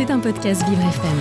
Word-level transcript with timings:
C'est 0.00 0.10
un 0.10 0.18
podcast 0.18 0.66
Vivre 0.66 0.80
FM. 0.80 1.18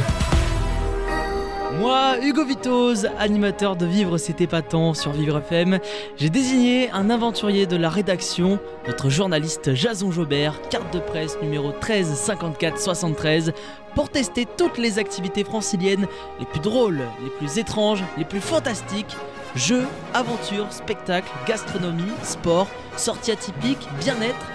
Moi, 1.81 2.15
Hugo 2.23 2.45
Vitoz, 2.45 3.09
animateur 3.19 3.75
de 3.75 3.85
Vivre 3.85 4.17
c'est 4.17 4.39
épatant 4.39 4.93
sur 4.93 5.11
Vivre 5.11 5.39
FM, 5.39 5.79
j'ai 6.15 6.29
désigné 6.29 6.89
un 6.91 7.09
aventurier 7.09 7.65
de 7.65 7.75
la 7.75 7.89
rédaction, 7.89 8.57
notre 8.87 9.09
journaliste 9.09 9.73
Jason 9.73 10.11
Jobert, 10.11 10.61
carte 10.69 10.93
de 10.93 10.99
presse 10.99 11.37
numéro 11.41 11.73
13 11.73 12.13
54 12.13 12.79
73, 12.79 13.51
pour 13.95 14.09
tester 14.09 14.47
toutes 14.57 14.77
les 14.77 14.97
activités 14.97 15.43
franciliennes 15.43 16.07
les 16.39 16.45
plus 16.45 16.61
drôles, 16.61 17.01
les 17.21 17.31
plus 17.31 17.57
étranges, 17.57 18.05
les 18.17 18.23
plus 18.23 18.39
fantastiques. 18.39 19.17
Jeux, 19.57 19.87
aventures, 20.13 20.71
spectacles, 20.71 21.29
gastronomie, 21.45 22.13
sport, 22.23 22.67
sorties 22.95 23.31
atypiques, 23.31 23.89
bien-être, 23.99 24.47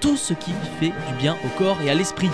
tout 0.00 0.16
ce 0.16 0.34
qui 0.34 0.52
fait 0.78 0.92
du 1.08 1.14
bien 1.18 1.36
au 1.44 1.58
corps 1.58 1.82
et 1.82 1.90
à 1.90 1.94
l'esprit. 1.94 2.30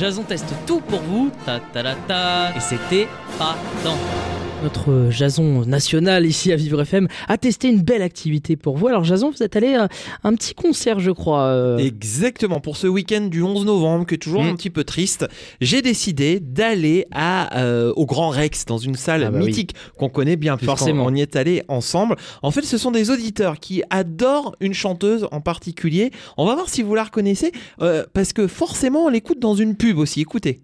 Jason 0.00 0.22
teste 0.22 0.54
tout 0.66 0.80
pour 0.80 1.00
vous, 1.00 1.30
ta 1.44 1.60
ta 1.60 1.82
ta 1.82 1.94
ta, 1.94 2.56
et 2.56 2.60
c'était 2.60 3.06
pas 3.38 3.54
tant. 3.84 4.29
Notre 4.62 5.08
Jason 5.10 5.64
national 5.64 6.26
ici 6.26 6.52
à 6.52 6.56
Vivre 6.56 6.82
FM 6.82 7.08
a 7.28 7.38
testé 7.38 7.68
une 7.70 7.80
belle 7.80 8.02
activité 8.02 8.56
pour 8.56 8.76
vous. 8.76 8.88
Alors 8.88 9.04
Jason, 9.04 9.30
vous 9.30 9.42
êtes 9.42 9.56
allé 9.56 9.74
à 9.74 9.88
un 10.22 10.34
petit 10.34 10.54
concert, 10.54 11.00
je 11.00 11.10
crois. 11.10 11.44
euh, 11.44 11.78
Exactement, 11.78 12.60
pour 12.60 12.76
ce 12.76 12.86
week-end 12.86 13.22
du 13.22 13.42
11 13.42 13.64
novembre, 13.64 14.04
qui 14.04 14.14
est 14.16 14.18
toujours 14.18 14.42
Mm. 14.42 14.48
un 14.48 14.54
petit 14.56 14.68
peu 14.68 14.84
triste, 14.84 15.26
j'ai 15.62 15.80
décidé 15.80 16.40
d'aller 16.40 17.06
à 17.10 17.58
euh, 17.58 17.92
au 17.96 18.04
Grand 18.04 18.28
Rex, 18.28 18.66
dans 18.66 18.76
une 18.76 18.96
salle 18.96 19.24
Ah 19.26 19.30
bah 19.30 19.38
oui. 19.40 19.46
mythique 19.46 19.74
qu'on 19.96 20.10
connaît 20.10 20.36
bien, 20.36 20.58
Forcément. 20.58 21.04
on 21.06 21.14
y 21.14 21.22
est 21.22 21.36
allé 21.36 21.62
ensemble. 21.68 22.16
En 22.42 22.50
fait, 22.50 22.62
ce 22.62 22.76
sont 22.76 22.90
des 22.90 23.10
auditeurs 23.10 23.58
qui 23.60 23.82
adorent 23.88 24.54
une 24.60 24.74
chanteuse 24.74 25.26
en 25.32 25.40
particulier. 25.40 26.10
On 26.36 26.44
va 26.44 26.54
voir 26.54 26.68
si 26.68 26.82
vous 26.82 26.94
la 26.94 27.04
reconnaissez, 27.04 27.52
euh, 27.80 28.04
parce 28.12 28.34
que 28.34 28.46
forcément, 28.46 29.06
on 29.06 29.08
l'écoute 29.08 29.38
dans 29.40 29.54
une 29.54 29.74
pub 29.74 29.96
aussi. 29.98 30.20
Écoutez. 30.20 30.60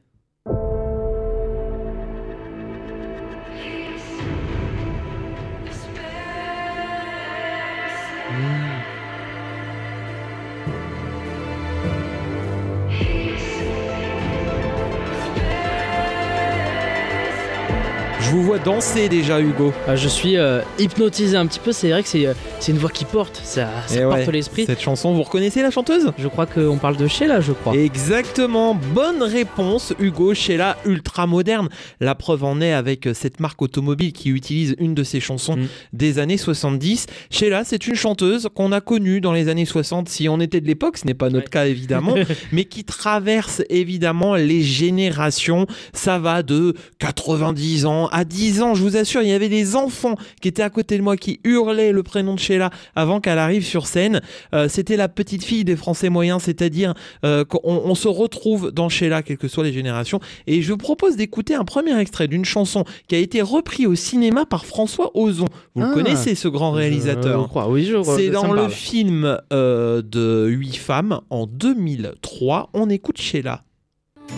Je 18.27 18.33
vous 18.33 18.43
vois 18.43 18.59
danser 18.59 19.09
déjà, 19.09 19.41
Hugo. 19.41 19.73
ah, 19.87 19.95
je 19.95 20.09
suis 20.09 20.37
euh, 20.37 20.61
hypnotisé 20.81 21.37
un 21.37 21.47
petit 21.47 21.61
peu. 21.61 21.71
C'est 21.71 21.91
vrai 21.91 22.03
que 22.03 22.09
c'est 22.09 22.27
euh, 22.27 22.35
c'est 22.67 22.73
une 22.73 22.79
voix 22.79 22.91
qui 22.91 23.05
porte, 23.05 23.41
ça, 23.45 23.69
ça 23.87 23.95
Eh 23.97 24.03
porte 24.03 24.27
ouais, 24.27 24.33
l'esprit. 24.33 24.67
Cette 24.67 24.81
chanson, 24.81 25.15
vous 25.15 25.23
reconnaissez 25.23 25.63
la 25.63 25.71
chanteuse? 25.71 26.11
Je 26.19 26.27
crois 26.27 26.47
qu'on 26.47 26.79
parle 26.79 26.97
de 26.97 27.07
Sheila, 27.07 27.41
je 27.41 27.53
crois. 27.53 27.77
Exactement, 27.77 28.75
bonne 28.75 29.23
réponse 29.23 29.95
Hugo 30.01 30.35
Sheila 30.35 30.77
ultra 30.85 31.29
moderne. 31.29 31.69
La 32.01 32.17
preuve 32.17 32.43
en 32.43 32.61
est 32.61 32.73
avec 32.73 33.09
cette 33.15 33.39
marque 33.39 33.63
automobile 33.63 34.13
qui 34.13 34.31
utilise 34.31 34.75
une 34.81 34.95
de 34.97 35.05
ses 35.05 35.21
chansons 35.21 35.55
Mm. 35.57 35.67
des 35.93 36.19
années 36.19 36.39
70. 36.39 37.07
Sheila, 37.31 37.63
c'est 37.63 37.87
une 37.87 37.95
chanteuse 37.95 38.49
qu'on 38.53 38.73
a 38.73 38.81
connue 38.81 39.21
dans 39.21 39.33
les 39.33 39.49
années 39.49 39.65
60 39.65 40.09
si 40.09 40.29
on 40.29 40.41
était 40.41 40.61
de 40.61 40.67
l'époque, 40.67 40.99
ce 40.99 41.07
n'est 41.07 41.15
pas 41.15 41.31
notre 41.31 41.45
Ouais. 41.47 41.51
cas 41.51 41.67
évidemment, 41.67 42.17
mais 42.51 42.65
qui 42.65 42.83
traverse 42.83 43.63
évidemment 43.71 44.35
les 44.35 44.63
générations. 44.63 45.69
Ça 45.93 46.19
va 46.19 46.43
de 46.43 46.75
90 46.99 47.87
ans 47.87 48.09
à 48.09 48.25
10 48.25 48.61
ans, 48.63 48.75
je 48.75 48.83
vous 48.83 48.97
assure, 48.97 49.23
il 49.23 49.29
y 49.29 49.33
avait 49.33 49.49
des 49.49 49.77
enfants 49.77 50.17
qui 50.43 50.49
étaient 50.49 50.65
à 50.65 50.71
côté 50.71 50.97
de 50.99 51.03
moi 51.03 51.17
qui 51.17 51.39
hurlaient 51.45 51.93
le 51.93 52.03
prénom 52.03 52.35
de 52.35 52.41
Sheila 52.41 52.56
avant 52.95 53.21
qu'elle 53.21 53.39
arrive 53.39 53.65
sur 53.65 53.87
scène. 53.87 54.21
Euh, 54.55 54.69
C'était 54.69 54.97
la 54.97 55.09
petite 55.09 55.45
fille 55.45 55.65
des 55.65 55.77
Français 55.77 56.09
moyens, 56.09 56.43
c'est-à-dire 56.43 56.95
euh, 57.25 57.45
qu'on 57.45 57.61
on 57.65 57.95
se 57.95 58.09
retrouve 58.09 58.71
dans 58.73 58.89
Sheila, 58.89 59.23
quelles 59.23 59.39
que 59.39 59.49
soient 59.49 59.65
les 59.65 59.73
générations. 59.73 60.21
Et 60.47 60.63
je 60.63 60.73
vous 60.73 60.79
propose 60.79 61.17
d'écouter 61.17 61.55
un 61.55 61.65
premier 61.65 61.99
extrait 61.99 62.29
d'une 62.29 62.45
chanson 62.45 62.85
qui 63.09 63.15
a 63.15 63.19
été 63.19 63.43
repris 63.43 63.87
au 63.87 63.95
cinéma 63.95 64.47
par 64.47 64.67
François 64.67 65.11
Ozon. 65.15 65.47
Vous 65.75 65.83
Ah. 65.83 65.89
le 65.89 65.95
connaissez, 65.95 66.35
ce 66.35 66.49
grand 66.49 66.73
réalisateur 66.73 67.43
Je 67.43 67.49
crois, 67.49 67.69
oui, 67.69 67.85
je 67.85 68.03
c'est 68.03 68.29
dans 68.31 68.53
le 68.53 68.63
parle. 68.63 68.71
film 68.71 69.39
euh, 69.53 70.03
de 70.03 70.47
8 70.49 70.77
femmes 70.77 71.21
en 71.31 71.47
2003. 71.47 72.71
On 72.75 72.89
écoute 72.91 73.19
Sheila. 73.19 73.63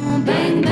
Bang 0.03 0.25
bang, 0.25 0.65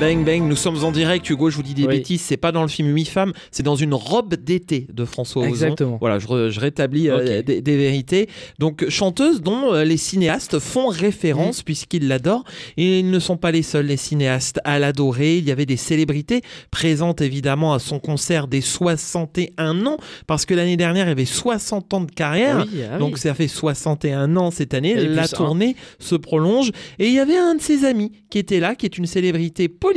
Bang 0.00 0.24
bang, 0.24 0.42
nous 0.46 0.54
sommes 0.54 0.84
en 0.84 0.92
direct. 0.92 1.28
Hugo, 1.28 1.50
je 1.50 1.56
vous 1.56 1.64
dis 1.64 1.74
des 1.74 1.82
Oui. 1.82 1.96
bêtises, 1.96 2.20
c'est 2.20 2.36
pas 2.36 2.52
dans 2.52 2.62
le 2.62 2.68
film 2.68 2.94
8 2.94 3.06
femmes, 3.06 3.32
c'est 3.50 3.64
dans 3.64 3.74
une 3.74 3.94
robe 3.94 4.36
d'été 4.36 4.86
de 4.92 5.04
François 5.04 5.42
Ozon. 5.42 5.48
Exactement. 5.50 5.98
Voilà, 6.00 6.20
je, 6.20 6.26
re- 6.28 6.50
je 6.50 6.60
rétablis 6.60 7.10
euh, 7.10 7.42
des, 7.42 7.60
des 7.60 7.76
vérités. 7.76 8.28
Donc, 8.60 8.88
chanteuse 8.88 9.42
dont 9.42 9.72
euh, 9.74 9.82
les 9.82 9.96
cinéastes 9.96 10.60
font 10.60 10.86
référence 10.86 11.64
puisqu'ils 11.64 12.06
l'adorent. 12.06 12.44
Et 12.76 13.00
ils 13.00 13.10
ne 13.10 13.18
sont 13.18 13.36
pas 13.36 13.50
les 13.50 13.62
seuls, 13.64 13.86
les 13.86 13.96
cinéastes, 13.96 14.60
à 14.62 14.78
l'adorer. 14.78 15.38
Il 15.38 15.44
y 15.48 15.50
avait 15.50 15.66
des 15.66 15.76
célébrités 15.76 16.42
présentes 16.70 17.20
évidemment 17.20 17.74
à 17.74 17.80
son 17.80 17.98
concert 17.98 18.46
des 18.46 18.60
61 18.60 19.84
ans, 19.84 19.96
parce 20.28 20.46
que 20.46 20.54
l'année 20.54 20.76
dernière, 20.76 21.06
il 21.06 21.08
y 21.08 21.12
avait 21.12 21.24
60 21.24 21.92
ans 21.94 22.00
de 22.02 22.10
carrière. 22.12 22.64
Oui, 22.72 22.82
ah 22.84 22.90
oui. 22.92 22.98
Donc 23.00 23.18
ça 23.18 23.34
fait 23.34 23.48
61 23.48 24.36
ans 24.36 24.52
cette 24.52 24.74
année, 24.74 24.94
la 24.94 25.24
un. 25.24 25.26
tournée 25.26 25.74
se 25.98 26.14
prolonge 26.14 26.70
et 27.00 27.08
il 27.08 27.14
y 27.14 27.18
avait 27.18 27.36
un 27.36 27.56
de 27.56 27.60
ses 27.60 27.84
amis 27.84 28.12
qui 28.30 28.38
était 28.38 28.60
là, 28.60 28.76
qui 28.76 28.86
est 28.86 28.96
une 28.96 29.06
célébrité 29.06 29.66
politique, 29.68 29.87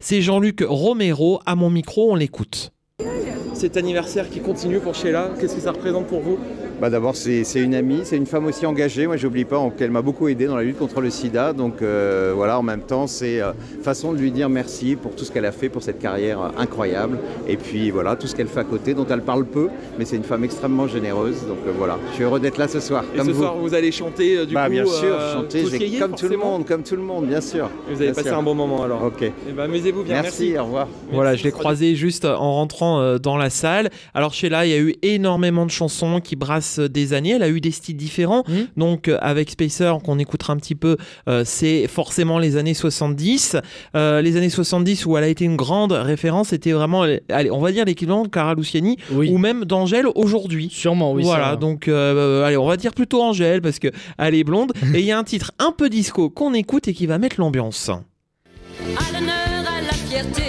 c'est 0.00 0.22
Jean-Luc 0.22 0.64
Romero, 0.66 1.40
à 1.46 1.54
mon 1.54 1.70
micro 1.70 2.12
on 2.12 2.14
l'écoute. 2.14 2.72
Cet 3.54 3.76
anniversaire 3.76 4.30
qui 4.30 4.40
continue 4.40 4.80
pour 4.80 4.94
Sheila, 4.94 5.30
qu'est-ce 5.38 5.54
que 5.54 5.60
ça 5.60 5.72
représente 5.72 6.06
pour 6.06 6.20
vous? 6.20 6.38
Bah 6.80 6.88
D'abord, 6.88 7.14
c'est 7.14 7.44
c'est 7.44 7.60
une 7.60 7.74
amie, 7.74 8.00
c'est 8.04 8.16
une 8.16 8.26
femme 8.26 8.46
aussi 8.46 8.64
engagée. 8.64 9.06
Moi, 9.06 9.16
j'oublie 9.18 9.44
pas 9.44 9.60
qu'elle 9.76 9.90
m'a 9.90 10.00
beaucoup 10.02 10.28
aidé 10.28 10.46
dans 10.46 10.56
la 10.56 10.62
lutte 10.62 10.78
contre 10.78 11.00
le 11.00 11.10
sida. 11.10 11.52
Donc 11.52 11.82
euh, 11.82 12.32
voilà, 12.34 12.58
en 12.58 12.62
même 12.62 12.80
temps, 12.80 13.06
c'est 13.06 13.40
euh, 13.40 13.52
façon 13.82 14.12
de 14.12 14.18
lui 14.18 14.30
dire 14.32 14.48
merci 14.48 14.96
pour 14.96 15.14
tout 15.14 15.24
ce 15.24 15.30
qu'elle 15.30 15.44
a 15.44 15.52
fait 15.52 15.68
pour 15.68 15.82
cette 15.82 15.98
carrière 15.98 16.40
euh, 16.40 16.48
incroyable. 16.58 17.18
Et 17.46 17.56
puis 17.56 17.90
voilà, 17.90 18.16
tout 18.16 18.26
ce 18.26 18.34
qu'elle 18.34 18.48
fait 18.48 18.60
à 18.60 18.64
côté, 18.64 18.94
dont 18.94 19.06
elle 19.10 19.20
parle 19.22 19.44
peu, 19.44 19.68
mais 19.98 20.04
c'est 20.06 20.16
une 20.16 20.24
femme 20.24 20.42
extrêmement 20.42 20.86
généreuse. 20.88 21.46
Donc 21.46 21.58
euh, 21.66 21.72
voilà, 21.76 21.98
je 22.10 22.14
suis 22.14 22.24
heureux 22.24 22.40
d'être 22.40 22.56
là 22.58 22.66
ce 22.66 22.80
soir. 22.80 23.04
Et 23.14 23.18
comme 23.18 23.26
ce 23.26 23.32
vous. 23.32 23.42
soir 23.42 23.56
vous 23.56 23.74
allez 23.74 23.92
chanter 23.92 24.38
euh, 24.38 24.46
du 24.46 24.54
bah 24.54 24.66
coup 24.66 24.72
bien 24.72 24.86
sûr, 24.86 25.14
euh, 25.14 25.34
chanter, 25.34 25.64
comme 25.98 26.14
tout 26.14 26.28
le 26.28 26.36
monde, 26.38 26.64
comme 26.66 26.82
tout 26.82 26.96
le 26.96 27.02
monde, 27.02 27.26
bien 27.26 27.42
sûr. 27.42 27.68
Et 27.90 27.94
Vous 27.94 28.00
avez 28.02 28.12
passé 28.12 28.28
sûr. 28.30 28.38
un 28.38 28.42
bon 28.42 28.54
moment 28.54 28.82
alors. 28.84 29.02
Ok. 29.02 29.22
Eh 29.22 29.52
ben, 29.52 29.64
amusez-vous 29.64 30.02
bien, 30.02 30.22
Merci, 30.22 30.44
merci. 30.44 30.58
au 30.58 30.64
revoir. 30.64 30.88
Voilà, 31.12 31.36
je 31.36 31.44
l'ai 31.44 31.52
croisé 31.52 31.94
juste 31.94 32.24
en 32.24 32.54
rentrant 32.54 33.00
euh, 33.00 33.18
dans 33.18 33.36
la 33.36 33.50
salle. 33.50 33.90
Alors 34.14 34.32
Sheila, 34.32 34.64
il 34.64 34.70
y 34.70 34.74
a 34.74 34.78
eu 34.78 34.94
énormément 35.02 35.66
de 35.66 35.70
chansons 35.70 36.20
qui 36.20 36.36
brassent 36.36 36.69
des 36.78 37.12
années. 37.12 37.30
Elle 37.30 37.42
a 37.42 37.48
eu 37.48 37.60
des 37.60 37.70
styles 37.70 37.96
différents. 37.96 38.44
Mhm. 38.48 38.66
Donc 38.76 39.08
euh, 39.08 39.18
avec 39.20 39.50
Spacer, 39.50 39.92
qu'on 40.04 40.18
écoutera 40.18 40.52
un 40.52 40.56
petit 40.56 40.74
peu, 40.74 40.96
euh, 41.28 41.42
c'est 41.44 41.86
forcément 41.88 42.38
les 42.38 42.56
années 42.56 42.74
70. 42.74 43.56
Euh, 43.96 44.20
les 44.20 44.36
années 44.36 44.50
70 44.50 45.06
où 45.06 45.16
elle 45.16 45.24
a 45.24 45.28
été 45.28 45.44
une 45.44 45.56
grande 45.56 45.92
référence, 45.92 46.48
c'était 46.48 46.72
vraiment, 46.72 47.02
allez, 47.28 47.50
on 47.50 47.60
va 47.60 47.72
dire 47.72 47.84
l'équivalent 47.84 48.22
de 48.22 48.28
Cara 48.28 48.54
Luciani 48.54 48.96
oui. 49.12 49.30
ou 49.30 49.38
même 49.38 49.64
d'Angèle 49.64 50.06
aujourd'hui. 50.14 50.68
Sûrement, 50.70 51.12
oui. 51.12 51.22
voilà, 51.24 51.50
ça- 51.50 51.56
donc 51.56 51.88
euh, 51.88 52.44
allez, 52.44 52.56
on 52.56 52.66
va 52.66 52.76
dire 52.76 52.92
plutôt 52.92 53.22
Angèle 53.22 53.62
parce 53.62 53.78
que 53.78 53.88
elle 54.18 54.34
est 54.34 54.44
blonde. 54.44 54.72
et 54.94 55.00
il 55.00 55.04
y 55.04 55.12
a 55.12 55.18
un 55.18 55.24
titre 55.24 55.52
un 55.58 55.72
peu 55.72 55.88
disco 55.88 56.30
qu'on 56.30 56.54
écoute 56.54 56.88
et 56.88 56.94
qui 56.94 57.06
va 57.06 57.18
mettre 57.18 57.36
l'ambiance. 57.38 57.88
À 57.90 59.12
l'honneur, 59.12 59.34
à 59.66 59.80
la 59.82 59.92
fierté, 59.92 60.42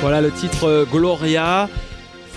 Voilà 0.00 0.22
le 0.22 0.30
titre 0.30 0.64
euh, 0.64 0.84
Gloria. 0.90 1.68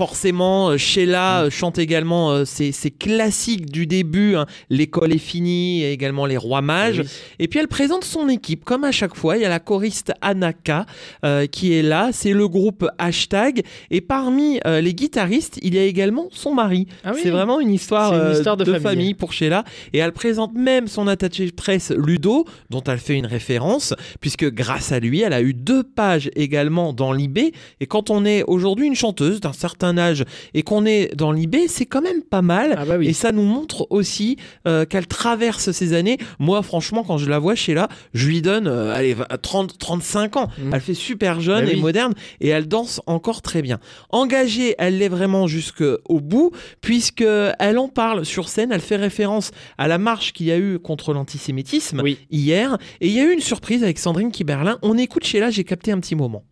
Forcément, 0.03 0.67
euh, 0.67 0.77
Sheila 0.77 1.43
euh, 1.43 1.49
chante 1.49 1.79
également 1.79 2.31
euh, 2.31 2.43
ses, 2.43 2.73
ses 2.73 2.91
classiques 2.91 3.71
du 3.71 3.87
début, 3.87 4.35
hein. 4.35 4.47
L'école 4.69 5.13
est 5.13 5.17
finie, 5.17 5.81
et 5.81 5.93
également 5.93 6.25
Les 6.25 6.35
Rois 6.35 6.61
Mages. 6.61 6.99
Oui. 6.99 7.07
Et 7.39 7.47
puis 7.47 7.59
elle 7.59 7.69
présente 7.69 8.03
son 8.03 8.27
équipe, 8.27 8.65
comme 8.65 8.83
à 8.83 8.91
chaque 8.91 9.15
fois. 9.15 9.37
Il 9.37 9.43
y 9.43 9.45
a 9.45 9.49
la 9.49 9.59
choriste 9.59 10.11
Anaka 10.21 10.85
euh, 11.23 11.47
qui 11.47 11.73
est 11.73 11.81
là. 11.81 12.09
C'est 12.11 12.33
le 12.33 12.47
groupe 12.47 12.87
Hashtag. 12.97 13.63
Et 13.91 14.01
parmi 14.01 14.59
euh, 14.65 14.81
les 14.81 14.93
guitaristes, 14.93 15.57
il 15.61 15.75
y 15.75 15.79
a 15.79 15.83
également 15.83 16.27
son 16.31 16.53
mari. 16.53 16.87
Ah 17.03 17.11
oui. 17.13 17.21
C'est 17.23 17.29
vraiment 17.29 17.59
une 17.59 17.71
histoire, 17.71 18.13
une 18.13 18.19
euh, 18.19 18.33
histoire 18.33 18.57
de 18.57 18.65
famille. 18.65 18.81
famille 18.81 19.13
pour 19.13 19.31
Sheila. 19.31 19.63
Et 19.93 19.99
elle 19.99 20.11
présente 20.11 20.53
même 20.53 20.87
son 20.87 21.07
attaché 21.07 21.45
de 21.45 21.51
presse 21.51 21.91
Ludo, 21.91 22.45
dont 22.69 22.83
elle 22.83 22.99
fait 22.99 23.15
une 23.15 23.25
référence, 23.25 23.93
puisque 24.19 24.49
grâce 24.51 24.91
à 24.91 24.99
lui, 24.99 25.21
elle 25.21 25.33
a 25.33 25.41
eu 25.41 25.53
deux 25.53 25.83
pages 25.83 26.29
également 26.35 26.93
dans 26.93 27.13
l'IB. 27.13 27.53
Et 27.79 27.85
quand 27.85 28.09
on 28.09 28.25
est 28.25 28.43
aujourd'hui 28.43 28.87
une 28.87 28.95
chanteuse 28.95 29.39
d'un 29.39 29.53
certain 29.53 29.92
certain 29.93 29.97
âge 29.97 30.23
et 30.53 30.63
qu'on 30.63 30.85
est 30.85 31.15
dans 31.15 31.31
l'IB, 31.31 31.55
c'est 31.67 31.85
quand 31.85 32.01
même 32.01 32.21
pas 32.21 32.41
mal. 32.41 32.75
Ah 32.77 32.85
bah 32.85 32.95
oui. 32.97 33.07
Et 33.07 33.13
ça 33.13 33.31
nous 33.31 33.43
montre 33.43 33.87
aussi 33.89 34.37
euh, 34.67 34.85
qu'elle 34.85 35.07
traverse 35.07 35.71
ces 35.71 35.93
années. 35.93 36.17
Moi, 36.39 36.61
franchement, 36.63 37.03
quand 37.03 37.17
je 37.17 37.29
la 37.29 37.39
vois 37.39 37.55
chez 37.55 37.73
là, 37.73 37.87
je 38.13 38.27
lui 38.27 38.41
donne 38.41 38.67
euh, 38.67 38.93
allez, 38.93 39.13
va- 39.13 39.25
30, 39.25 39.77
35 39.77 40.37
ans. 40.37 40.47
Mm. 40.57 40.73
Elle 40.73 40.81
fait 40.81 40.93
super 40.93 41.41
jeune 41.41 41.65
Bah 41.65 41.71
et 41.71 41.75
oui. 41.75 41.81
moderne 41.81 42.13
et 42.41 42.49
elle 42.49 42.67
danse 42.67 43.01
encore 43.07 43.41
très 43.41 43.61
bien. 43.61 43.79
Engagée, 44.09 44.75
elle 44.77 44.97
l'est 44.97 45.09
vraiment 45.09 45.47
jusqu'au 45.47 46.19
bout, 46.21 46.51
puisque 46.81 47.21
elle 47.59 47.77
en 47.77 47.87
parle 47.87 48.25
sur 48.25 48.49
scène. 48.49 48.71
Elle 48.71 48.81
fait 48.81 48.95
référence 48.95 49.51
à 49.77 49.87
la 49.87 49.97
marche 49.97 50.33
qu'il 50.33 50.47
y 50.47 50.51
a 50.51 50.57
eu 50.57 50.79
contre 50.79 51.13
l'antisémitisme 51.13 52.01
Oui. 52.03 52.17
hier. 52.31 52.77
Et 53.01 53.07
il 53.07 53.13
y 53.13 53.19
a 53.19 53.23
eu 53.23 53.31
une 53.33 53.39
surprise 53.39 53.83
avec 53.83 53.99
Sandrine 53.99 54.31
Kiberlin. 54.31 54.77
On 54.81 54.97
écoute 54.97 55.23
chez 55.25 55.39
là, 55.39 55.49
j'ai 55.49 55.63
capté 55.63 55.91
un 55.91 55.99
petit 55.99 56.15
moment. 56.15 56.43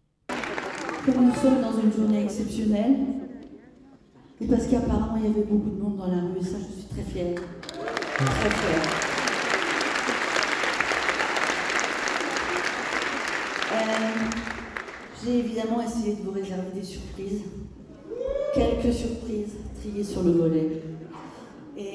Comme 1.05 1.25
nous 1.27 1.35
sommes 1.41 1.61
dans 1.61 1.81
une 1.81 1.91
journée 1.91 2.23
exceptionnelle, 2.23 2.95
et 4.41 4.45
parce 4.47 4.65
qu'apparemment 4.67 5.17
il 5.17 5.23
y 5.23 5.27
avait 5.33 5.43
beaucoup 5.43 5.69
de 5.69 5.81
monde 5.81 5.97
dans 5.97 6.07
la 6.07 6.21
rue, 6.21 6.39
et 6.39 6.43
ça 6.43 6.57
je 6.57 6.79
suis 6.81 6.87
très 6.89 7.03
fière. 7.03 7.35
Très 8.17 8.49
fière. 8.49 8.83
Euh, 13.73 14.25
J'ai 15.23 15.39
évidemment 15.39 15.81
essayé 15.81 16.15
de 16.15 16.21
vous 16.23 16.31
réserver 16.31 16.71
des 16.73 16.83
surprises. 16.83 17.41
Quelques 18.53 18.93
surprises 18.93 19.53
triées 19.79 20.03
sur 20.03 20.23
le 20.23 20.31
volet. 20.31 20.81
Et 21.77 21.93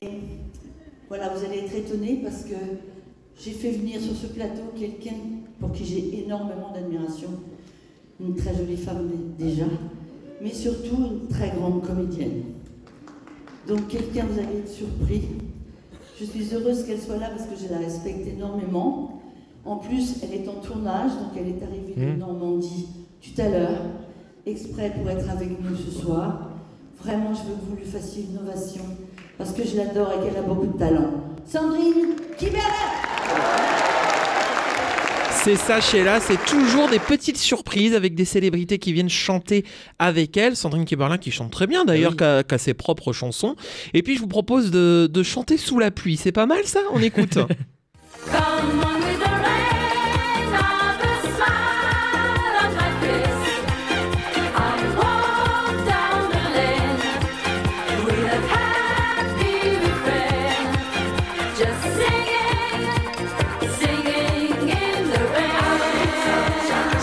voilà, 1.09 1.29
vous 1.35 1.45
allez 1.45 1.59
être 1.59 1.75
étonnés 1.75 2.21
parce 2.23 2.43
que 2.45 2.55
j'ai 3.39 3.53
fait 3.53 3.73
venir 3.73 4.01
sur 4.01 4.15
ce 4.17 4.27
plateau 4.29 4.63
quelqu'un 4.79 5.17
pour 5.61 5.73
qui 5.73 5.85
j'ai 5.85 6.25
énormément 6.25 6.73
d'admiration 6.73 7.29
une 8.21 8.35
très 8.35 8.55
jolie 8.57 8.79
femme 8.79 9.09
dé- 9.09 9.45
déjà, 9.45 9.65
mais 10.43 10.53
surtout 10.53 10.97
une 10.97 11.29
très 11.29 11.51
grande 11.51 11.83
comédienne. 11.87 12.43
Donc 13.67 13.89
quelqu'un, 13.89 14.25
vous 14.31 14.39
allez 14.39 14.59
être 14.59 14.69
surpris. 14.69 15.23
Je 16.19 16.25
suis 16.25 16.55
heureuse 16.55 16.85
qu'elle 16.85 17.01
soit 17.01 17.19
là 17.19 17.31
parce 17.31 17.49
que 17.49 17.57
je 17.57 17.73
la 17.73 17.79
respecte 17.79 18.27
énormément. 18.27 19.23
En 19.65 19.77
plus, 19.77 20.17
elle 20.23 20.35
est 20.35 20.49
en 20.49 20.61
tournage, 20.61 21.11
donc 21.13 21.33
elle 21.37 21.49
est 21.49 21.63
arrivée 21.63 21.95
de 21.97 22.19
Normandie 22.19 22.87
tout 23.21 23.41
à 23.41 23.49
l'heure, 23.49 23.81
exprès 24.47 24.93
pour 24.97 25.11
être 25.11 25.29
avec 25.29 25.61
nous 25.61 25.77
ce 25.77 25.91
soir. 25.91 26.51
Vraiment, 27.03 27.35
je 27.35 27.43
veux 27.43 27.57
que 27.57 27.71
vous 27.71 27.77
lui 27.77 27.85
fassiez 27.85 28.27
une 28.31 28.39
ovation 28.39 28.83
parce 29.37 29.53
que 29.53 29.65
je 29.65 29.77
l'adore 29.77 30.13
et 30.13 30.27
qu'elle 30.27 30.37
a 30.37 30.43
beaucoup 30.43 30.67
de 30.67 30.79
talent. 30.79 31.11
Sandrine 31.45 32.15
Kiberlin 32.39 33.56
C'est 35.47 35.55
ça, 35.55 35.81
Sheila, 35.81 36.19
c'est 36.19 36.45
toujours 36.45 36.89
des 36.89 36.99
petites 36.99 37.37
surprises 37.37 37.95
avec 37.95 38.17
des 38.17 38.25
célébrités 38.25 38.81
qui 38.81 38.93
viennent 38.93 39.09
chanter 39.09 39.65
avec 40.01 40.37
elle. 40.37 40.57
Sandrine 40.57 40.85
Kiberlin 40.85 41.19
qui 41.19 41.31
chante 41.31 41.53
très 41.53 41.69
bien 41.69 41.85
d'ailleurs, 41.85 42.11
Oui. 42.11 42.17
qui 42.17 42.25
a- 42.25 42.43
qui 42.43 42.53
a 42.57 42.59
ses 42.59 42.75
propres 42.75 43.13
chansons. 43.13 43.55
Et 43.95 44.03
puis 44.03 44.17
je 44.17 44.21
vous 44.21 44.27
propose 44.27 44.73
de, 44.73 45.09
de 45.09 45.23
chanter 45.23 45.57
sous 45.57 45.79
la 45.79 45.93
pluie. 45.93 46.17
C'est 46.17 46.33
pas 46.33 46.47
mal 46.47 46.65
ça? 46.65 46.81
On 46.93 47.01
écoute. 47.01 47.39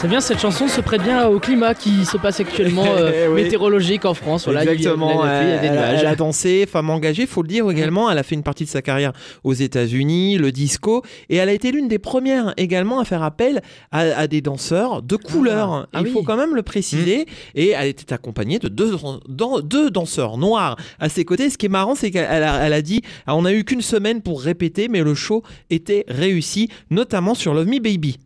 C'est 0.03 0.09
bien, 0.09 0.19
cette 0.19 0.39
chanson 0.41 0.67
se 0.67 0.81
prête 0.81 1.01
bien 1.01 1.27
au 1.27 1.39
climat 1.39 1.73
qui 1.73 2.03
se 2.03 2.17
passe 2.17 2.41
actuellement 2.41 2.83
euh, 2.97 3.29
Oui. 3.29 3.43
météorologique 3.43 4.03
en 4.03 4.13
France. 4.13 4.43
Voilà, 4.43 4.65
il 4.65 4.67
y 4.67 4.69
a 4.69 4.73
de 4.73 4.75
la 4.75 4.79
Exactement, 4.91 5.23
il 5.23 5.27
y 5.47 5.51
a 5.53 5.57
des 5.59 5.67
elle, 5.67 5.73
nuages. 5.75 5.99
elle 6.01 6.07
a 6.07 6.15
dansé, 6.17 6.65
femme 6.69 6.89
engagée, 6.89 7.25
faut 7.25 7.41
le 7.41 7.47
dire 7.47 7.71
également. 7.71 8.11
Elle 8.11 8.17
a 8.17 8.23
fait 8.23 8.35
une 8.35 8.43
partie 8.43 8.65
de 8.65 8.69
sa 8.69 8.81
carrière 8.81 9.13
aux 9.45 9.53
États-Unis, 9.53 10.37
le 10.37 10.51
disco, 10.51 11.03
et 11.29 11.37
elle 11.37 11.47
a 11.47 11.53
été 11.53 11.71
l'une 11.71 11.87
des 11.87 11.99
premières 11.99 12.53
également 12.57 12.99
à 12.99 13.05
faire 13.05 13.23
appel 13.23 13.61
à, 13.93 13.99
à 14.01 14.27
des 14.27 14.41
danseurs 14.41 15.01
de 15.03 15.15
couleur. 15.15 15.87
Ah 15.93 15.99
Il 16.01 16.07
oui. 16.07 16.11
faut 16.11 16.23
quand 16.23 16.35
même 16.35 16.53
le 16.53 16.63
préciser. 16.63 17.25
Et 17.55 17.69
elle 17.69 17.87
était 17.87 18.11
accompagnée 18.11 18.59
de 18.59 18.67
deux, 18.67 18.97
dan- 19.29 19.61
deux 19.61 19.89
danseurs 19.89 20.37
noirs 20.37 20.75
à 20.99 21.07
ses 21.07 21.23
côtés. 21.23 21.49
Ce 21.49 21.57
qui 21.57 21.67
est 21.67 21.69
marrant, 21.69 21.95
c'est 21.95 22.11
qu'elle 22.11 22.25
a, 22.43 22.65
elle 22.65 22.73
a 22.73 22.81
dit 22.81 23.03
ah, 23.25 23.37
on 23.37 23.45
a 23.45 23.53
eu 23.53 23.63
qu'une 23.63 23.81
semaine 23.81 24.21
pour 24.21 24.41
répéter, 24.41 24.89
mais 24.89 25.01
le 25.01 25.15
show 25.15 25.43
était 25.69 26.03
réussi, 26.09 26.67
notamment 26.91 27.35
sur 27.35 27.53
Love 27.53 27.67
Me 27.67 27.79
Baby. 27.79 28.17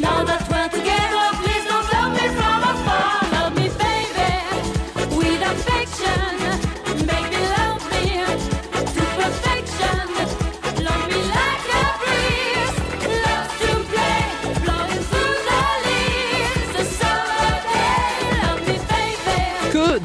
Now 0.00 0.24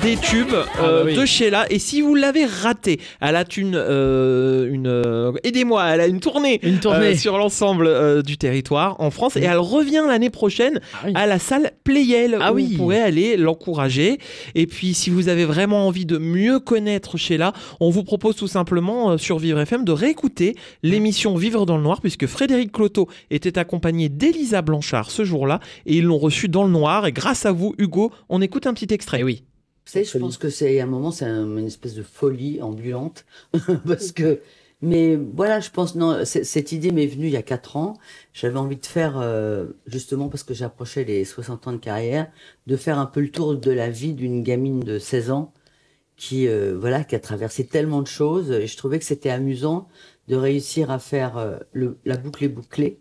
des 0.08 0.16
tubes 0.16 0.54
euh, 0.54 0.64
Ah 0.78 0.82
bah 0.82 1.02
oui. 1.06 1.16
de 1.16 1.26
Sheila. 1.26 1.66
Et 1.70 1.80
si 1.80 2.00
vous 2.00 2.16
l'avez 2.16 2.46
raté, 2.46 3.02
elle 3.20 3.36
a 3.36 3.44
une, 3.58 3.76
euh, 3.76 4.72
une 4.72 4.88
euh, 4.88 5.34
aidez-moi, 5.44 5.86
elle 5.90 6.00
a 6.00 6.08
une 6.08 6.22
tournée, 6.22 6.62
Une 6.64 6.80
tournée. 6.80 7.08
euh, 7.08 7.16
sur 7.16 7.38
l'ensemble 7.38 7.88
euh, 7.88 8.22
du 8.22 8.38
territoire 8.38 8.96
en 9.02 9.12
France 9.12 9.36
et 9.36 9.42
elle 9.44 9.58
revient 9.58 10.04
l'année 10.08 10.30
prochaine 10.30 10.80
Ah 10.94 10.98
oui. 11.08 11.12
à 11.16 11.26
la 11.26 11.40
salle 11.40 11.72
Playel 11.84 12.38
Ah 12.40 12.54
où 12.54 12.58
vous 12.58 12.78
pourrez 12.78 13.02
aller 13.02 13.36
l'encourager. 13.36 14.18
Et 14.56 14.66
puis 14.66 14.94
si 14.94 15.10
vous 15.10 15.28
avez 15.28 15.44
vraiment 15.44 15.88
envie 15.88 16.06
de 16.06 16.18
mieux 16.18 16.62
connaître 16.62 17.18
Sheila, 17.18 17.52
on 17.82 17.90
vous 17.90 18.06
propose 18.06 18.38
tout 18.38 18.48
simplement 18.48 19.12
euh, 19.12 19.18
sur 19.18 19.40
Vivre 19.40 19.60
FM 19.60 19.84
de 19.84 19.92
réécouter 19.92 20.56
l'émission 20.84 21.36
Vivre 21.36 21.66
dans 21.66 21.76
le 21.76 21.84
noir 21.84 22.00
puisque 22.00 22.28
Frédéric 22.28 22.72
Cloteau 22.72 23.10
était 23.30 23.58
accompagné 23.60 24.08
d'Elisa 24.08 24.62
Blanchard 24.62 25.12
ce 25.12 25.26
jour-là 25.26 25.60
et 25.86 25.98
ils 25.98 26.06
l'ont 26.06 26.18
reçu 26.18 26.48
dans 26.48 26.64
le 26.64 26.72
noir. 26.72 27.06
Et 27.08 27.12
grâce 27.12 27.46
à 27.46 27.52
vous, 27.52 27.76
Hugo, 27.78 28.12
on 28.30 28.42
écoute 28.42 28.68
un 28.68 28.74
petit 28.74 28.94
extrait. 28.94 29.18
Eh 29.20 29.24
oui. 29.26 29.44
Savez, 29.90 30.06
je 30.06 30.16
pense 30.18 30.38
que 30.38 30.50
c'est 30.50 30.80
à 30.80 30.84
un 30.84 30.88
moment, 30.88 31.12
c'est 31.12 31.26
un- 31.26 31.46
une 31.58 31.66
espèce 31.68 31.94
de 31.96 32.04
folie 32.04 32.62
ambulante. 32.62 33.26
Parce 33.88 34.12
que, 34.12 34.42
mais 34.82 35.16
voilà, 35.16 35.60
je 35.62 35.70
pense, 35.72 35.96
non, 35.96 36.26
cette 36.26 36.72
idée 36.74 36.92
m'est 36.92 37.08
venue 37.08 37.28
il 37.28 37.32
y 37.34 37.38
a 37.38 37.42
quatre 37.44 37.78
ans. 37.78 37.94
J'avais 38.34 38.58
envie 38.60 38.76
de 38.78 38.86
faire, 38.86 39.18
euh, 39.20 39.68
justement 39.88 40.30
parce 40.30 40.44
que 40.44 40.54
j'approchais 40.54 41.04
les 41.06 41.26
60 41.26 41.68
ans 41.68 41.72
de 41.74 41.78
carrière, 41.78 42.32
de 42.68 42.76
faire 42.78 43.00
un 43.00 43.06
peu 43.08 43.22
le 43.22 43.32
tour 43.32 43.56
de 43.56 43.72
la 43.72 43.90
vie 43.90 44.14
d'une 44.14 44.44
gamine 44.44 44.82
de 44.82 45.00
16 45.00 45.32
ans 45.32 45.54
qui, 46.18 46.48
euh, 46.48 46.78
voilà, 46.80 47.04
qui 47.04 47.16
a 47.16 47.20
traversé 47.20 47.68
tellement 47.68 48.02
de 48.02 48.08
choses. 48.08 48.52
Et 48.52 48.68
je 48.68 48.78
trouvais 48.78 49.00
que 49.00 49.06
c'était 49.06 49.30
amusant 49.32 49.88
de 50.30 50.36
réussir 50.38 50.92
à 50.92 51.00
faire 51.00 51.38
euh, 51.38 51.60
le, 51.74 52.00
la 52.06 52.18
boucle 52.18 52.44
est 52.46 52.50
bouclée 52.50 53.00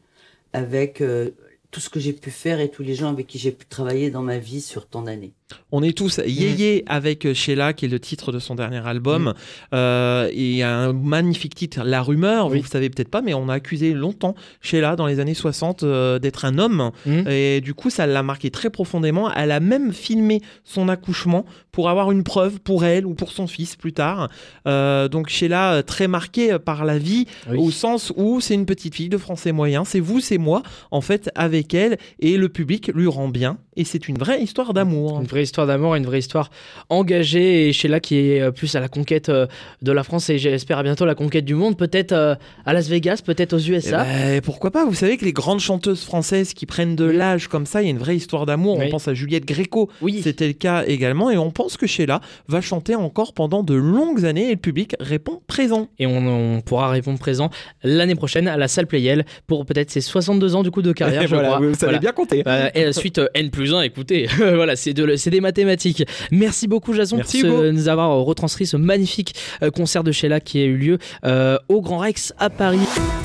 avec 0.55 1.01
euh, 1.03 1.31
tout 1.73 1.81
ce 1.81 1.91
que 1.91 2.01
j'ai 2.01 2.13
pu 2.15 2.31
faire 2.31 2.61
et 2.61 2.71
tous 2.71 2.83
les 2.85 2.95
gens 2.97 3.11
avec 3.11 3.27
qui 3.29 3.39
j'ai 3.39 3.53
pu 3.53 3.67
travailler 3.67 4.11
dans 4.11 4.23
ma 4.23 4.39
vie 4.39 4.61
sur 4.63 4.89
tant 4.89 5.03
d'années. 5.03 5.35
On 5.73 5.83
est 5.83 5.97
tous 5.97 6.21
yéyé 6.27 6.85
avec 6.87 7.33
Sheila, 7.33 7.73
qui 7.73 7.85
est 7.85 7.89
le 7.89 8.01
titre 8.01 8.33
de 8.33 8.39
son 8.39 8.55
dernier 8.55 8.85
album. 8.87 9.35
Euh, 9.75 10.29
et 10.33 10.51
il 10.51 10.57
y 10.57 10.63
a 10.63 10.75
un 10.75 10.93
magnifique 10.93 11.55
titre, 11.55 11.83
La 11.85 12.03
Rumeur. 12.03 12.47
Oui. 12.47 12.59
Vous 12.59 12.65
ne 12.65 12.69
savez 12.69 12.91
peut-être 12.91 13.11
pas, 13.11 13.21
mais 13.23 13.35
on 13.35 13.49
a 13.49 13.55
accusé 13.55 13.93
longtemps 13.93 14.35
Sheila, 14.61 14.97
dans 14.97 15.07
les 15.07 15.21
années 15.21 15.35
60, 15.35 15.83
euh, 15.83 16.19
d'être 16.19 16.45
un 16.45 16.59
homme. 16.59 16.91
Mhm. 17.05 17.29
Et 17.29 17.61
du 17.61 17.75
coup, 17.75 17.91
ça 17.91 18.07
l'a 18.07 18.23
marqué 18.23 18.51
très 18.51 18.71
profondément. 18.71 19.33
Elle 19.33 19.53
a 19.53 19.61
même 19.61 19.93
filmé 19.93 20.41
son 20.65 20.89
accouchement 20.89 21.45
pour 21.73 21.91
avoir 21.91 22.11
une 22.11 22.23
preuve 22.25 22.59
pour 22.61 22.85
elle 22.85 23.07
ou 23.07 23.15
pour 23.15 23.31
son 23.33 23.47
fils 23.47 23.77
plus 23.77 23.93
tard. 23.93 24.29
Euh, 24.67 25.09
donc 25.09 25.29
Sheila, 25.29 25.75
euh, 25.75 25.83
très 25.83 26.09
marquée 26.09 26.59
par 26.59 26.85
la 26.85 26.99
vie, 26.99 27.27
Oui. 27.51 27.59
au 27.59 27.71
sens 27.71 28.13
où 28.17 28.41
c'est 28.41 28.55
une 28.55 28.67
petite 28.67 28.95
fille 28.95 29.09
de 29.09 29.19
français 29.19 29.53
moyen. 29.53 29.85
C'est 29.85 30.01
vous, 30.01 30.21
c'est 30.21 30.39
moi, 30.39 30.63
en 30.91 31.01
fait, 31.01 31.31
avec 31.35 31.75
elle. 31.75 31.99
Et 32.21 32.37
le 32.37 32.49
public 32.49 32.91
lui 32.95 33.07
rend 33.09 33.29
bien. 33.29 33.59
Et 33.77 33.85
c'est 33.85 34.09
une 34.09 34.17
vraie 34.19 34.41
histoire 34.43 34.73
d'amour. 34.75 35.21
Une 35.21 35.27
vraie 35.27 35.43
histoire 35.43 35.67
d'amour, 35.67 35.95
une 35.97 36.07
vraie 36.07 36.19
histoire 36.21 36.51
engagée 36.91 37.69
et 37.69 37.73
Sheila 37.73 38.01
qui 38.01 38.17
est 38.17 38.41
euh, 38.41 38.51
plus 38.51 38.75
à 38.75 38.81
la 38.81 38.89
conquête 38.89 39.29
euh, 39.29 39.47
de 39.83 39.93
la 39.93 40.03
France 40.03 40.31
et 40.31 40.39
j'espère 40.39 40.79
à 40.79 40.83
bientôt 40.83 41.05
la 41.05 41.15
conquête 41.15 41.45
du 41.45 41.55
monde, 41.55 41.77
peut-être 41.77 42.13
euh, 42.13 42.35
à 42.65 42.73
Las 42.73 42.89
Vegas, 42.89 43.21
peut-être 43.25 43.53
aux 43.53 43.59
Eh 43.59 43.71
USA. 43.71 44.05
ben, 44.05 44.41
pourquoi 44.41 44.71
pas? 44.71 44.85
Vous 44.85 44.95
savez 44.95 45.17
que 45.17 45.25
les 45.25 45.33
grandes 45.33 45.61
chanteuses 45.61 46.05
françaises 46.05 46.55
qui 46.55 46.67
prennent 46.67 46.97
de 46.97 47.05
l'âge 47.05 47.49
comme 47.49 47.67
ça, 47.67 47.83
il 47.83 47.87
y 47.87 47.89
a 47.89 47.91
une 47.91 47.99
vraie 47.99 48.17
histoire 48.17 48.47
d'amour. 48.47 48.79
Oui. 48.79 48.87
On 48.87 48.91
pense 48.91 49.09
à 49.09 49.15
Juliette 49.15 49.45
Gréco, 49.45 49.91
Oui. 50.01 50.21
c'était 50.23 50.47
le 50.47 50.53
cas 50.55 50.85
également. 50.87 51.31
Et 51.31 51.37
on 51.37 51.51
pense 51.51 51.77
que 51.77 51.87
Sheila 51.87 52.21
va 52.49 52.61
chanter 52.61 52.95
encore 52.95 53.35
pendant 53.35 53.63
de 53.63 53.75
longues 53.75 54.25
années 54.25 54.47
et 54.49 54.55
le 54.55 54.57
public 54.61 54.95
répond 55.01 55.41
présent. 55.47 55.89
Et 55.99 56.07
on, 56.07 56.57
on 56.57 56.61
pourra 56.61 56.89
répondre 56.89 57.19
présent 57.19 57.51
l'année 57.83 58.15
prochaine 58.15 58.49
à 58.49 58.57
la 58.57 58.69
salle 58.69 58.87
Playel 58.87 59.25
pour 59.47 59.67
peut-être 59.67 59.91
ses 59.91 60.01
62 60.01 60.55
ans 60.55 60.63
du 60.63 60.71
coup 60.71 60.83
de 60.83 60.93
carrière, 60.93 61.23
je 61.27 61.27
voilà, 61.29 61.49
crois. 61.49 61.59
vous 61.61 61.75
savez 61.75 61.85
Voilà. 61.87 61.99
bien 61.99 62.13
compter. 62.13 62.43
Euh, 62.47 62.69
et 62.75 62.93
suite 62.93 63.21
N 63.35 63.51
plus 63.67 63.75
1, 63.75 63.83
écoutez, 63.83 64.27
voilà, 64.37 64.77
c'est 64.77 64.95
de, 64.95 65.17
c'est 65.17 65.31
des 65.31 65.41
mathématiques. 65.41 66.05
Merci 66.31 66.69
beaucoup 66.69 66.93
Jason 66.93 67.19
Hugo. 67.19 67.73
nous 67.73 67.89
avoir 67.89 68.11
retranscrit 68.25 68.67
ce 68.67 68.77
magnifique 68.77 69.35
euh, 69.63 69.71
concert 69.71 70.05
de 70.05 70.13
Sheila 70.13 70.41
qui 70.41 70.61
a 70.61 70.65
eu 70.65 70.77
lieu 70.77 70.99
euh, 71.25 71.59
au 71.69 71.81
Grand 71.81 71.99
Rex 71.99 72.33
à 72.39 72.51
Paris. 72.51 72.79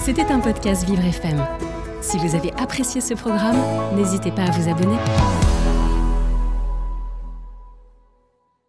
C'était 0.04 0.26
un 0.32 0.40
podcast 0.40 0.88
Vivre 0.88 1.06
FM. 1.06 1.46
Si 2.02 2.18
vous 2.18 2.36
avez 2.36 2.52
apprécié 2.58 3.02
ce 3.02 3.14
programme, 3.14 3.58
n'hésitez 3.96 4.32
pas 4.32 4.44
à 4.44 4.52
vous 4.52 4.70
abonner. 4.70 4.98